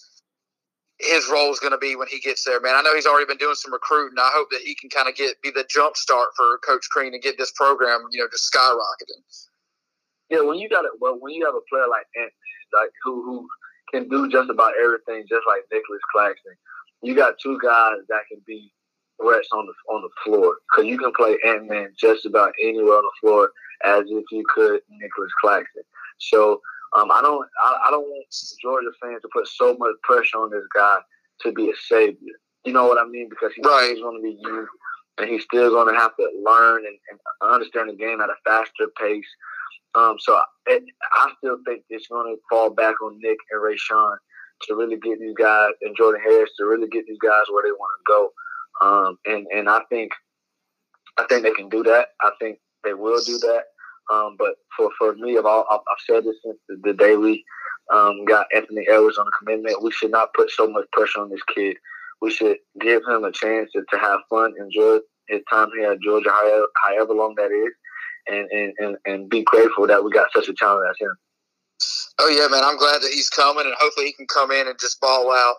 his 0.99 1.27
role 1.29 1.51
is 1.51 1.59
going 1.59 1.71
to 1.71 1.79
be 1.79 1.95
when 1.95 2.07
he 2.07 2.19
gets 2.19 2.45
there, 2.45 2.61
man? 2.61 2.75
I 2.75 2.81
know 2.81 2.95
he's 2.95 3.07
already 3.07 3.25
been 3.25 3.37
doing 3.37 3.55
some 3.55 3.73
recruiting. 3.73 4.17
I 4.17 4.31
hope 4.33 4.49
that 4.51 4.61
he 4.61 4.75
can 4.75 4.89
kind 4.89 5.09
of 5.09 5.15
get 5.15 5.41
be 5.41 5.51
the 5.51 5.65
jump 5.69 5.97
start 5.97 6.29
for 6.37 6.59
Coach 6.65 6.87
Crean 6.89 7.13
and 7.13 7.21
get 7.21 7.37
this 7.37 7.51
program, 7.51 8.05
you 8.11 8.21
know, 8.21 8.29
just 8.31 8.51
skyrocketing. 8.51 9.21
Yeah, 10.29 10.41
when 10.41 10.57
you 10.57 10.69
got 10.69 10.85
it, 10.85 10.91
well, 11.01 11.17
when 11.19 11.33
you 11.33 11.45
have 11.45 11.55
a 11.55 11.65
player 11.69 11.87
like 11.89 12.07
like 12.73 12.91
who 13.03 13.23
who 13.23 13.47
can 13.91 14.07
do 14.09 14.29
just 14.29 14.49
about 14.49 14.73
everything, 14.81 15.25
just 15.29 15.45
like 15.47 15.61
Nicholas 15.71 16.01
Claxton, 16.13 16.53
you 17.01 17.15
got 17.15 17.39
two 17.39 17.59
guys 17.61 17.97
that 18.09 18.21
can 18.29 18.41
be 18.45 18.71
threats 19.21 19.49
on 19.51 19.65
the 19.67 19.73
on 19.93 20.01
the 20.01 20.09
floor 20.23 20.57
because 20.69 20.87
you 20.89 20.97
can 20.97 21.11
play 21.13 21.37
Ant 21.45 21.67
Man 21.69 21.93
just 21.97 22.25
about 22.25 22.53
anywhere 22.61 22.95
on 22.97 23.03
the 23.03 23.11
floor 23.21 23.51
as 23.85 24.03
if 24.07 24.23
you 24.31 24.43
could 24.53 24.81
Nicholas 24.89 25.31
Claxton. 25.41 25.83
So 26.19 26.61
um, 26.95 27.11
I 27.11 27.21
don't 27.21 27.47
I, 27.63 27.87
I 27.87 27.91
don't 27.91 28.07
want 28.07 28.25
Georgia 28.61 28.91
fans 29.01 29.21
to 29.21 29.29
put 29.33 29.47
so 29.47 29.75
much 29.77 29.95
pressure 30.03 30.37
on 30.37 30.49
this 30.51 30.65
guy 30.73 30.99
to 31.41 31.51
be 31.51 31.69
a 31.69 31.73
savior. 31.87 32.35
You 32.65 32.73
know 32.73 32.85
what 32.85 32.99
I 32.99 33.05
mean? 33.07 33.27
Because 33.29 33.53
he's 33.55 33.65
Right. 33.65 33.95
going 34.01 34.17
to 34.17 34.21
be 34.23 34.37
youth 34.41 34.69
and 35.17 35.29
he's 35.29 35.43
still 35.43 35.69
going 35.71 35.93
to 35.93 35.99
have 35.99 36.15
to 36.17 36.29
learn 36.45 36.85
and, 36.85 36.97
and 37.09 37.19
understand 37.51 37.89
the 37.89 37.93
game 37.95 38.21
at 38.21 38.29
a 38.29 38.35
faster 38.45 38.87
pace. 38.99 39.25
Um, 39.95 40.15
so 40.19 40.39
it, 40.67 40.83
I 41.13 41.31
still 41.37 41.57
think 41.65 41.83
it's 41.89 42.07
going 42.07 42.35
to 42.35 42.41
fall 42.49 42.69
back 42.69 43.01
on 43.01 43.19
Nick 43.19 43.37
and 43.51 43.61
Rayshaun 43.61 44.15
to 44.63 44.75
really 44.75 44.97
get 44.97 45.19
these 45.19 45.35
guys 45.37 45.71
and 45.81 45.95
Jordan 45.97 46.21
Harris 46.23 46.51
to 46.57 46.65
really 46.65 46.87
get 46.87 47.05
these 47.07 47.17
guys 47.21 47.43
where 47.51 47.63
they 47.63 47.71
want 47.71 47.91
to 47.97 48.11
go. 48.11 48.29
Um, 48.81 49.17
and 49.25 49.47
and 49.53 49.69
I 49.69 49.81
think 49.89 50.11
I 51.17 51.25
think 51.25 51.43
they 51.43 51.51
can 51.51 51.69
do 51.69 51.83
that. 51.83 52.09
I 52.21 52.31
think 52.39 52.59
they 52.83 52.93
will 52.93 53.21
do 53.23 53.37
that. 53.39 53.63
Um, 54.11 54.35
but 54.37 54.55
for, 54.75 54.89
for 54.97 55.13
me, 55.15 55.37
I've, 55.37 55.45
all, 55.45 55.65
I've 55.69 55.79
I've 55.79 56.05
said 56.05 56.23
this 56.23 56.35
since 56.43 56.57
the, 56.67 56.79
the 56.83 56.93
day 56.93 57.15
we 57.15 57.43
um, 57.93 58.25
got 58.25 58.47
Anthony 58.55 58.85
Edwards 58.89 59.17
on 59.17 59.25
the 59.25 59.31
commitment. 59.39 59.83
We 59.83 59.91
should 59.91 60.11
not 60.11 60.33
put 60.33 60.49
so 60.51 60.67
much 60.67 60.85
pressure 60.91 61.21
on 61.21 61.29
this 61.29 61.43
kid. 61.53 61.77
We 62.21 62.31
should 62.31 62.57
give 62.79 63.01
him 63.07 63.23
a 63.23 63.31
chance 63.31 63.71
to, 63.73 63.83
to 63.89 63.97
have 63.97 64.21
fun, 64.29 64.53
enjoy 64.59 64.99
his 65.27 65.41
time 65.49 65.69
here 65.77 65.91
at 65.91 66.01
Georgia, 66.01 66.29
however, 66.29 66.65
however 66.85 67.13
long 67.13 67.35
that 67.35 67.51
is, 67.51 67.73
and, 68.27 68.49
and, 68.51 68.73
and, 68.79 68.97
and 69.05 69.29
be 69.29 69.43
grateful 69.43 69.87
that 69.87 70.03
we 70.03 70.11
got 70.11 70.31
such 70.33 70.47
a 70.47 70.53
talent 70.53 70.89
as 70.89 70.95
him. 70.99 71.15
Oh 72.19 72.27
yeah, 72.27 72.47
man! 72.47 72.63
I'm 72.63 72.77
glad 72.77 73.01
that 73.01 73.11
he's 73.11 73.29
coming, 73.29 73.65
and 73.65 73.73
hopefully 73.79 74.05
he 74.05 74.13
can 74.13 74.27
come 74.27 74.51
in 74.51 74.67
and 74.67 74.77
just 74.79 75.01
ball 75.01 75.31
out. 75.31 75.55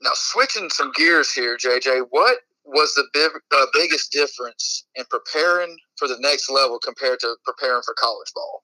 Now, 0.00 0.12
switching 0.14 0.70
some 0.70 0.92
gears 0.94 1.32
here, 1.32 1.58
JJ, 1.58 2.06
what 2.10 2.38
was 2.64 2.94
the 2.94 3.04
big, 3.12 3.30
uh, 3.54 3.66
biggest 3.74 4.10
difference 4.10 4.86
in 4.94 5.04
preparing 5.10 5.76
for 5.98 6.08
the 6.08 6.16
next 6.20 6.50
level 6.50 6.78
compared 6.78 7.20
to 7.20 7.36
preparing 7.44 7.82
for 7.84 7.94
college 7.94 8.32
ball? 8.34 8.62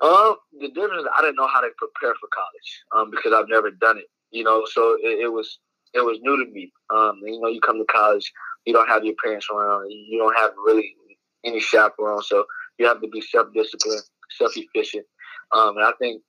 Um, 0.00 0.36
the 0.60 0.68
difference 0.68 1.02
is 1.02 1.08
I 1.16 1.22
didn't 1.22 1.36
know 1.36 1.46
how 1.46 1.60
to 1.60 1.68
prepare 1.78 2.14
for 2.20 2.28
college 2.34 2.82
um, 2.96 3.10
because 3.10 3.32
I've 3.32 3.48
never 3.48 3.70
done 3.70 3.98
it. 3.98 4.06
You 4.30 4.42
know, 4.42 4.64
so 4.70 4.96
it, 5.00 5.20
it 5.20 5.32
was 5.32 5.58
it 5.94 6.04
was 6.04 6.18
new 6.22 6.44
to 6.44 6.50
me. 6.50 6.72
Um, 6.90 7.20
you 7.22 7.40
know, 7.40 7.48
you 7.48 7.60
come 7.60 7.78
to 7.78 7.84
college, 7.84 8.32
you 8.64 8.72
don't 8.72 8.88
have 8.88 9.04
your 9.04 9.14
parents 9.22 9.46
around, 9.54 9.90
you 9.90 10.18
don't 10.18 10.36
have 10.36 10.52
really 10.64 10.96
any 11.44 11.60
chaperone, 11.60 12.22
so 12.22 12.44
you 12.78 12.86
have 12.86 13.00
to 13.00 13.08
be 13.08 13.20
self 13.20 13.48
disciplined, 13.54 14.02
self 14.36 14.52
efficient. 14.56 15.06
Um, 15.52 15.76
and 15.76 15.86
I 15.86 15.92
think 15.98 16.22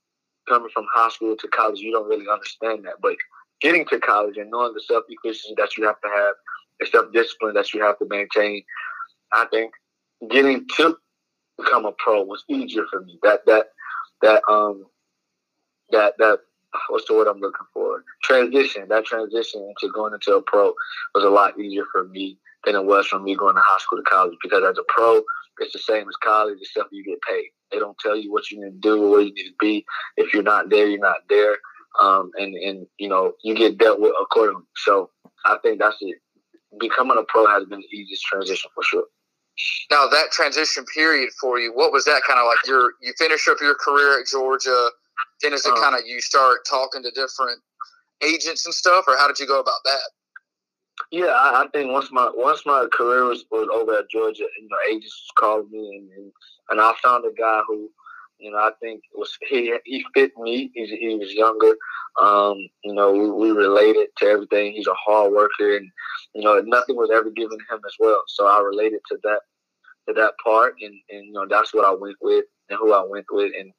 coming 0.48 0.70
from 0.74 0.86
high 0.94 1.10
school 1.10 1.36
to 1.36 1.48
college, 1.50 1.80
you 1.80 1.92
don't 1.92 2.08
really 2.08 2.28
understand 2.32 2.86
that, 2.86 2.96
but 3.02 3.16
getting 3.62 3.86
to 3.88 4.00
college 4.00 4.38
and 4.38 4.52
knowing 4.52 4.74
the 4.74 4.82
self 4.82 5.04
efficiency 5.10 5.56
that 5.58 5.78
you 5.78 5.86
have 5.86 6.00
to 6.02 6.10
have, 6.10 6.36
the 6.80 6.86
self 6.86 7.12
discipline 7.14 7.54
that 7.56 7.74
you 7.74 7.82
have 7.82 7.98
to 8.00 8.06
maintain, 8.10 8.64
I 9.34 9.46
think 9.52 9.72
getting 10.30 10.66
to 10.78 10.98
become 11.58 11.86
a 11.86 11.92
pro 11.98 12.24
was 12.24 12.44
easier 12.50 12.86
for 12.90 13.02
me. 13.02 13.20
That 13.24 13.42
that 13.46 13.68
that 14.22 14.42
um 14.50 14.86
that 15.92 16.14
that 16.18 16.40
what's 16.90 17.08
the 17.08 17.14
word 17.14 17.28
I'm 17.28 17.40
looking 17.40 17.66
for? 17.74 18.04
Transition. 18.24 18.88
That 18.90 19.06
transition 19.06 19.62
into 19.62 19.94
going 19.94 20.14
into 20.14 20.36
a 20.36 20.42
pro 20.42 20.74
was 21.14 21.24
a 21.24 21.30
lot 21.30 21.60
easier 21.60 21.86
for 21.92 22.06
me 22.06 22.38
than 22.66 22.76
it 22.76 22.86
was 22.86 23.08
for 23.08 23.20
me 23.20 23.36
going 23.36 23.56
to 23.56 23.62
high 23.64 23.80
school 23.80 23.98
to 24.00 24.10
college 24.10 24.36
because 24.42 24.64
as 24.64 24.78
a 24.78 24.84
pro, 24.88 25.22
it's 25.60 25.74
the 25.74 25.80
same 25.80 26.08
as 26.08 26.16
college 26.24 26.58
except 26.62 26.90
you 26.92 27.04
get 27.04 27.22
paid. 27.22 27.50
They 27.72 27.80
don't 27.80 27.98
tell 28.00 28.16
you 28.16 28.32
what 28.32 28.50
you 28.52 28.60
need 28.64 28.72
to 28.72 28.80
do 28.80 29.04
or 29.04 29.12
where 29.12 29.22
you 29.22 29.34
need 29.34 29.50
to 29.50 29.56
be. 29.60 29.86
If 30.18 30.34
you're 30.34 30.44
not 30.44 30.70
there, 30.70 30.88
you're 30.88 31.00
not 31.00 31.22
there. 31.30 31.58
Um, 32.02 32.32
and 32.38 32.54
and 32.56 32.88
you 32.98 33.08
know 33.08 33.34
you 33.44 33.56
get 33.56 33.78
dealt 33.78 34.00
with 34.00 34.14
accordingly. 34.22 34.64
So 34.76 35.10
I 35.46 35.58
think 35.64 35.80
that's 35.80 35.98
it. 36.02 36.18
Becoming 36.80 37.18
a 37.18 37.24
pro 37.24 37.48
has 37.48 37.66
been 37.66 37.80
the 37.80 37.98
easiest 37.98 38.24
transition 38.24 38.70
for 38.76 38.84
sure. 38.84 39.06
Now, 39.90 40.08
that 40.08 40.32
transition 40.32 40.84
period 40.94 41.30
for 41.40 41.58
you, 41.60 41.72
what 41.74 41.94
was 41.94 42.04
that 42.06 42.24
kind 42.28 42.40
of 42.40 42.46
like? 42.46 42.58
Your 42.68 42.92
you 43.02 43.14
finish 43.18 43.48
up 43.48 43.58
your 43.62 43.76
career 43.76 44.20
at 44.20 44.28
Georgia, 44.28 44.90
then 45.42 45.54
is 45.54 45.66
it 45.66 45.72
Uh, 45.72 45.82
kind 45.82 45.96
of 45.96 46.02
you 46.06 46.20
start 46.20 46.66
talking 46.70 47.02
to 47.04 47.12
different 47.12 47.62
agents 48.22 48.66
and 48.66 48.76
stuff, 48.76 49.06
or 49.08 49.16
how 49.16 49.28
did 49.28 49.40
you 49.40 49.48
go 49.48 49.60
about 49.62 49.80
that? 49.86 50.10
Yeah, 51.12 51.28
I, 51.28 51.64
I 51.64 51.68
think 51.74 51.92
once 51.92 52.12
my 52.12 52.30
once 52.34 52.66
my 52.66 52.88
career 52.92 53.26
was, 53.26 53.46
was 53.52 53.68
over 53.74 54.00
at 54.00 54.10
Georgia, 54.10 54.46
you 54.60 54.68
know, 54.70 54.78
agents 54.90 55.28
called 55.38 55.72
me 55.72 55.98
and, 55.98 56.10
and 56.18 56.32
and 56.70 56.82
I 56.82 56.94
found 57.04 57.26
a 57.26 57.34
guy 57.40 57.62
who 57.68 57.90
you 58.40 58.52
know, 58.52 58.58
I 58.58 58.72
think 58.82 59.02
was 59.14 59.38
he 59.48 59.74
he 59.86 60.06
fit 60.14 60.32
me. 60.38 60.72
He's, 60.74 60.90
he 60.90 61.16
was 61.16 61.34
younger. 61.34 61.76
Um, 62.22 62.58
you 62.84 62.94
know, 62.94 63.12
we, 63.12 63.30
we 63.30 63.52
related 63.52 64.08
to 64.18 64.26
everything. 64.26 64.74
He's 64.74 64.88
a 64.88 64.94
hard 64.94 65.32
worker, 65.32 65.78
and 65.78 65.90
you 66.34 66.44
know, 66.44 66.60
nothing 66.60 66.96
was 66.96 67.10
ever 67.14 67.30
given 67.32 67.58
him 67.70 67.80
as 67.86 67.96
well. 68.00 68.24
So 68.28 68.48
I 68.48 68.62
related 68.62 69.00
to 69.12 69.20
that 69.24 69.40
to 70.08 70.14
that 70.16 70.34
part, 70.44 70.76
and 70.82 70.94
and 71.10 71.26
you 71.26 71.32
know, 71.32 71.46
that's 71.50 71.74
what 71.74 71.86
I 71.86 71.94
went 71.94 72.18
with 72.22 72.46
and 72.70 72.78
who 72.80 72.94
I 72.94 73.06
went 73.08 73.26
with, 73.32 73.54
and 73.58 73.72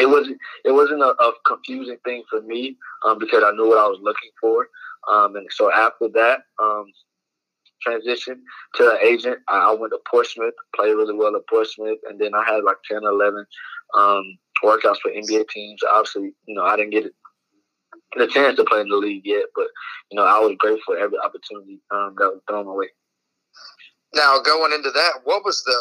it 0.00 0.08
wasn't 0.08 0.38
it 0.64 0.72
wasn't 0.72 1.02
a, 1.02 1.10
a 1.22 1.32
confusing 1.46 1.98
thing 2.04 2.22
for 2.30 2.40
me 2.42 2.76
um, 3.04 3.18
because 3.18 3.42
I 3.44 3.52
knew 3.52 3.68
what 3.68 3.78
I 3.78 3.86
was 3.86 4.00
looking 4.02 4.30
for. 4.40 4.68
Um, 5.10 5.36
and 5.36 5.46
so 5.50 5.72
after 5.72 6.08
that 6.14 6.40
um, 6.62 6.86
transition 7.82 8.42
to 8.76 8.90
an 8.90 8.98
agent, 9.02 9.38
I, 9.48 9.70
I, 9.70 9.74
went 9.74 9.92
to 9.92 9.98
Portsmouth, 10.10 10.54
played 10.76 10.92
really 10.92 11.14
well 11.14 11.34
at 11.34 11.46
Portsmouth, 11.48 11.98
and 12.08 12.20
then 12.20 12.34
I 12.34 12.44
had 12.44 12.64
like 12.64 12.76
10 12.88 13.04
or 13.04 13.10
11 13.10 13.46
um, 13.96 14.38
workouts 14.62 14.98
for 15.00 15.10
NBA 15.10 15.48
teams. 15.48 15.80
Obviously, 15.90 16.32
you 16.46 16.54
know, 16.54 16.64
I 16.64 16.76
didn't 16.76 16.90
get 16.90 17.12
the 18.16 18.26
chance 18.26 18.56
to 18.56 18.64
play 18.64 18.80
in 18.80 18.88
the 18.88 18.96
league 18.96 19.22
yet, 19.24 19.44
but 19.54 19.68
you 20.10 20.16
know, 20.16 20.24
I 20.24 20.38
was 20.38 20.56
grateful 20.58 20.94
for 20.94 20.98
every 20.98 21.18
opportunity 21.18 21.80
um, 21.90 22.14
that 22.18 22.30
was 22.30 22.40
thrown 22.48 22.66
my 22.66 22.72
way. 22.72 22.88
Now, 24.14 24.40
going 24.40 24.72
into 24.72 24.90
that, 24.90 25.20
what 25.24 25.44
was 25.44 25.62
the 25.64 25.78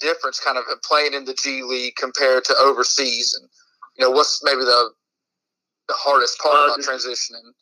difference 0.00 0.40
kind 0.40 0.58
of 0.58 0.64
playing 0.82 1.14
in 1.14 1.24
the 1.24 1.34
G 1.34 1.62
League 1.62 1.96
compared 1.96 2.44
to 2.44 2.54
overseas? 2.60 3.38
And 3.38 3.48
you 3.96 4.04
know, 4.04 4.10
what's 4.10 4.42
maybe 4.44 4.60
the 4.60 4.90
the 5.88 5.94
hardest 5.94 6.38
part 6.38 6.54
uh, 6.54 6.74
about 6.74 6.80
transitioning? 6.80 7.52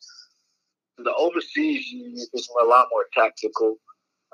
The 0.97 1.13
overseas 1.13 2.29
is 2.33 2.49
a 2.61 2.65
lot 2.65 2.87
more 2.91 3.05
tactical. 3.13 3.77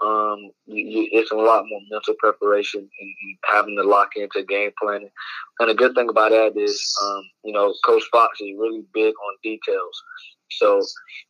Um, 0.01 0.49
you, 0.65 0.83
you, 0.83 1.09
it's 1.11 1.31
a 1.31 1.35
lot 1.35 1.65
more 1.67 1.81
mental 1.91 2.15
preparation 2.17 2.79
and, 2.79 3.37
having 3.45 3.75
to 3.75 3.83
lock 3.83 4.09
into 4.15 4.43
game 4.43 4.71
planning. 4.81 5.11
And 5.59 5.69
the 5.69 5.75
good 5.75 5.93
thing 5.93 6.09
about 6.09 6.31
that 6.31 6.53
is, 6.57 6.95
um, 7.03 7.21
you 7.43 7.53
know, 7.53 7.73
Coach 7.85 8.03
Fox 8.11 8.39
is 8.41 8.55
really 8.57 8.83
big 8.93 9.13
on 9.13 9.37
details. 9.43 10.03
So, 10.49 10.81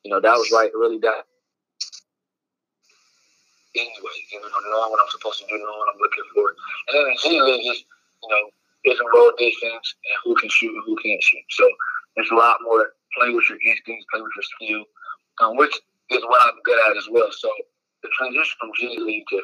you 0.04 0.12
know, 0.12 0.22
that 0.22 0.38
was 0.38 0.52
right, 0.52 0.72
really 0.74 1.00
that 1.00 1.26
anyway. 3.76 4.18
You 4.32 4.42
know, 4.42 4.50
knowing 4.50 4.92
what 4.92 5.02
I'm 5.02 5.12
supposed 5.12 5.40
to 5.42 5.48
do, 5.48 5.58
knowing 5.58 5.80
what 5.80 5.94
I'm 5.94 6.02
looking 6.02 6.28
for. 6.34 6.46
And 6.90 6.94
then 6.94 7.06
in 7.12 7.18
G 7.22 7.42
League 7.42 7.68
is, 7.72 7.84
you 8.24 8.30
know, 8.30 8.44
it's 8.84 9.00
a 9.00 9.08
road 9.16 9.34
defense 9.38 9.96
and 10.10 10.18
who 10.24 10.36
can 10.36 10.50
shoot 10.50 10.74
and 10.74 10.84
who 10.86 10.96
can't 11.04 11.22
shoot. 11.22 11.46
So 11.50 11.66
it's 12.16 12.32
a 12.32 12.36
lot 12.36 12.58
more 12.64 12.94
play 13.18 13.30
with 13.30 13.48
your 13.50 13.60
instincts, 13.66 14.06
play 14.12 14.22
with 14.22 14.32
your 14.36 14.48
skill, 14.56 14.84
um, 15.42 15.58
which 15.58 15.76
is 16.10 16.24
what 16.26 16.42
I'm 16.44 16.60
good 16.64 16.80
at 16.90 16.98
as 16.98 17.08
well. 17.12 17.30
So 17.32 17.50
the 18.04 18.10
transition 18.18 18.56
from 18.60 18.72
G 18.78 18.98
League 19.00 19.26
to 19.30 19.42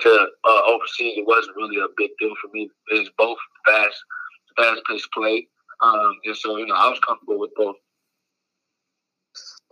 to 0.00 0.26
uh, 0.44 0.62
overseas, 0.66 1.18
it 1.18 1.26
wasn't 1.26 1.56
really 1.56 1.78
a 1.78 1.88
big 1.96 2.10
deal 2.18 2.34
for 2.40 2.48
me. 2.52 2.70
It's 2.88 3.10
both 3.18 3.38
fast, 3.66 3.96
fast 4.56 4.80
paced 4.88 5.10
play, 5.12 5.48
um, 5.82 6.14
and 6.24 6.36
so 6.36 6.56
you 6.56 6.66
know 6.66 6.74
I 6.74 6.88
was 6.88 7.00
comfortable 7.00 7.38
with 7.38 7.50
both. 7.56 7.76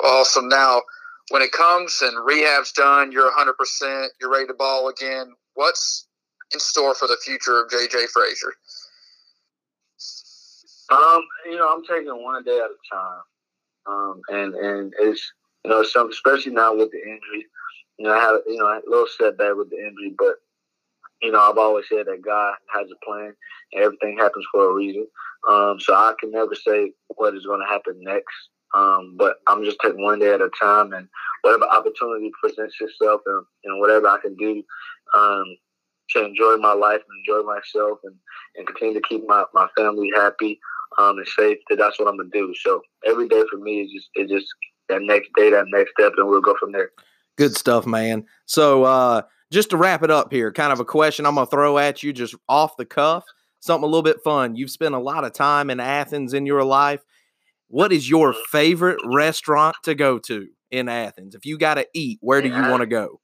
Awesome. 0.03 0.49
Now, 0.49 0.83
when 1.31 1.43
it 1.43 1.53
comes 1.53 2.01
and 2.03 2.25
rehab's 2.25 2.73
done, 2.73 3.13
you're 3.13 3.31
100%, 3.31 4.07
you're 4.21 4.31
ready 4.31 4.47
to 4.47 4.55
ball 4.55 4.89
again. 4.89 5.33
What's 5.55 6.07
in 6.53 6.61
store 6.61 6.95
for 6.95 7.09
the 7.09 7.17
future 7.25 7.61
of 7.63 7.71
JJ 7.71 8.09
Frazier? 8.09 8.55
Um, 10.91 11.23
you 11.47 11.57
know, 11.57 11.73
I'm 11.73 11.85
taking 11.85 12.23
one 12.23 12.45
day 12.45 12.59
at 12.59 12.71
a 12.71 12.95
time. 12.95 13.23
Um, 13.87 14.23
and 14.29 14.55
and 14.55 14.95
it's 14.99 15.33
you 15.65 15.71
know, 15.71 15.83
some 15.83 16.11
especially 16.11 16.53
now 16.53 16.75
with 16.75 16.91
the 16.91 16.99
injury. 16.99 17.47
You 17.99 18.07
know, 18.07 18.13
I 18.13 18.21
had 18.21 18.39
you 18.47 18.57
know 18.57 18.67
a 18.67 18.81
little 18.87 19.07
setback 19.07 19.57
with 19.57 19.71
the 19.71 19.77
injury, 19.77 20.15
but 20.19 20.37
you 21.23 21.33
know, 21.33 21.41
I've 21.41 21.59
always 21.59 21.87
said 21.89 22.07
that 22.07 22.23
God 22.23 22.55
has 22.73 22.87
a 22.91 23.05
plan 23.05 23.35
and 23.73 23.83
everything 23.83 24.19
happens 24.19 24.45
for 24.53 24.71
a 24.71 24.75
reason. 24.75 25.07
Um, 25.49 25.79
so 25.81 25.95
I 25.95 26.15
can 26.19 26.31
never 26.31 26.55
say 26.55 26.93
what 27.17 27.35
is 27.35 27.47
going 27.47 27.61
to 27.61 27.67
happen 27.67 28.01
next. 28.01 28.35
Um, 28.75 29.15
but 29.17 29.37
I'm 29.47 29.65
just 29.65 29.79
taking 29.83 30.03
one 30.03 30.19
day 30.19 30.33
at 30.33 30.41
a 30.41 30.51
time, 30.61 30.93
and 30.93 31.09
whatever 31.43 31.65
opportunity 31.65 32.31
presents 32.43 32.75
itself, 32.81 33.21
and, 33.27 33.45
and 33.65 33.81
whatever 33.81 34.09
I 34.09 34.19
can 34.21 34.35
do 34.37 34.63
um, 35.17 35.45
to 36.11 36.25
enjoy 36.25 36.57
my 36.57 36.73
life 36.73 37.01
and 37.09 37.19
enjoy 37.27 37.47
myself, 37.47 37.99
and, 38.05 38.15
and 38.57 38.67
continue 38.67 38.95
to 38.95 39.09
keep 39.09 39.23
my, 39.27 39.45
my 39.55 39.69
family 39.77 40.11
happy 40.15 40.59
um, 40.99 41.19
and 41.19 41.29
safe. 41.29 41.59
That 41.71 41.79
that's 41.79 41.99
what 41.99 42.09
I'm 42.09 42.17
gonna 42.17 42.31
do. 42.33 42.53
So 42.61 42.83
every 43.07 43.29
day 43.29 43.45
for 43.51 43.59
me 43.59 43.83
is 43.83 43.93
just 43.93 44.09
is 44.17 44.31
just 44.31 44.47
that 44.89 45.03
next 45.03 45.31
day, 45.37 45.51
that 45.51 45.67
next 45.69 45.93
step, 45.99 46.13
and 46.17 46.29
we'll 46.29 46.41
go 46.41 46.57
from 46.59 46.73
there. 46.73 46.91
Good 47.37 47.57
stuff, 47.57 47.87
man. 47.87 48.25
So 48.47 48.85
uh, 48.85 49.23
just 49.53 49.71
to 49.71 49.77
wrap 49.77 50.03
it 50.03 50.11
up 50.11 50.33
here, 50.33 50.53
kind 50.53 50.73
of 50.73 50.81
a 50.81 50.85
question 50.85 51.27
I'm 51.27 51.37
gonna 51.37 51.47
throw 51.47 51.79
at 51.79 52.03
you, 52.03 52.13
just 52.13 52.35
off 52.49 52.77
the 52.77 52.85
cuff, 52.85 53.25
something 53.61 53.85
a 53.85 53.87
little 53.87 54.03
bit 54.03 54.23
fun. 54.25 54.57
You've 54.57 54.71
spent 54.71 54.95
a 54.95 55.01
lot 55.01 55.25
of 55.25 55.33
time 55.33 55.71
in 55.71 55.81
Athens 55.81 56.35
in 56.35 56.47
your 56.47 56.65
life 56.65 57.05
what 57.75 57.93
is 57.93 58.09
your 58.09 58.33
favorite 58.33 59.01
restaurant 59.05 59.75
to 59.83 59.97
go 59.97 60.17
to 60.21 60.47
in 60.71 60.89
Athens? 60.89 61.35
If 61.35 61.45
you 61.45 61.59
got 61.59 61.75
to 61.75 61.85
eat, 61.93 62.19
where 62.21 62.41
do 62.41 62.47
you 62.47 62.55
want 62.55 62.83
to 62.83 62.87
go? 62.87 63.21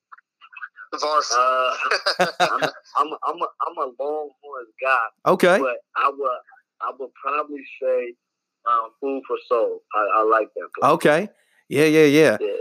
Vars. 1.01 1.33
Uh, 1.39 1.77
I'm, 2.41 2.63
I'm, 2.97 3.07
I'm, 3.29 3.37
a, 3.37 3.47
I'm 3.69 3.77
a 3.79 3.93
Longhorns 4.01 4.75
guy. 4.83 4.97
Okay. 5.25 5.57
But 5.61 5.77
I 5.95 6.11
would, 6.11 6.31
I 6.81 6.91
would 6.99 7.11
probably 7.15 7.63
say 7.81 8.15
um, 8.69 8.91
Food 9.01 9.23
for 9.29 9.37
Soul. 9.49 9.83
I, 9.95 10.19
I 10.19 10.23
like 10.25 10.49
that. 10.57 10.69
Place. 10.81 10.91
Okay. 10.95 11.29
Yeah, 11.69 11.85
yeah, 11.85 12.07
yeah, 12.07 12.37
yeah. 12.41 12.57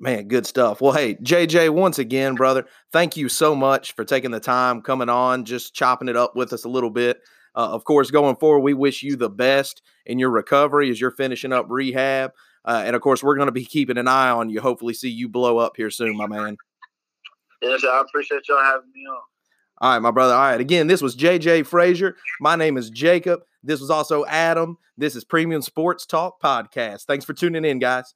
Man, 0.00 0.28
good 0.28 0.46
stuff. 0.46 0.80
Well, 0.80 0.92
hey, 0.92 1.16
JJ, 1.16 1.74
once 1.74 1.98
again, 1.98 2.36
brother, 2.36 2.64
thank 2.90 3.18
you 3.18 3.28
so 3.28 3.54
much 3.54 3.92
for 3.92 4.06
taking 4.06 4.30
the 4.30 4.40
time 4.40 4.80
coming 4.80 5.10
on, 5.10 5.44
just 5.44 5.74
chopping 5.74 6.08
it 6.08 6.16
up 6.16 6.34
with 6.34 6.54
us 6.54 6.64
a 6.64 6.70
little 6.70 6.88
bit. 6.88 7.20
Uh, 7.54 7.68
of 7.70 7.84
course, 7.84 8.10
going 8.10 8.36
forward, 8.36 8.60
we 8.60 8.74
wish 8.74 9.02
you 9.02 9.16
the 9.16 9.28
best 9.30 9.82
in 10.06 10.18
your 10.18 10.30
recovery 10.30 10.90
as 10.90 11.00
you're 11.00 11.10
finishing 11.10 11.52
up 11.52 11.66
rehab. 11.68 12.32
Uh, 12.64 12.82
and 12.86 12.96
of 12.96 13.02
course, 13.02 13.22
we're 13.22 13.36
going 13.36 13.46
to 13.46 13.52
be 13.52 13.64
keeping 13.64 13.98
an 13.98 14.08
eye 14.08 14.30
on 14.30 14.48
you. 14.48 14.60
Hopefully, 14.60 14.94
see 14.94 15.10
you 15.10 15.28
blow 15.28 15.58
up 15.58 15.76
here 15.76 15.90
soon, 15.90 16.16
my 16.16 16.26
man. 16.26 16.56
Yes, 17.60 17.84
I 17.84 18.00
appreciate 18.00 18.42
y'all 18.48 18.62
having 18.62 18.90
me 18.94 19.02
on. 19.08 19.20
All 19.78 19.92
right, 19.92 19.98
my 19.98 20.10
brother. 20.12 20.34
All 20.34 20.40
right. 20.40 20.60
Again, 20.60 20.86
this 20.86 21.02
was 21.02 21.16
JJ 21.16 21.66
Frazier. 21.66 22.16
My 22.40 22.54
name 22.56 22.76
is 22.76 22.88
Jacob. 22.88 23.40
This 23.64 23.80
was 23.80 23.90
also 23.90 24.24
Adam. 24.26 24.78
This 24.96 25.16
is 25.16 25.24
Premium 25.24 25.62
Sports 25.62 26.06
Talk 26.06 26.40
Podcast. 26.40 27.04
Thanks 27.04 27.24
for 27.24 27.32
tuning 27.32 27.64
in, 27.64 27.78
guys. 27.78 28.14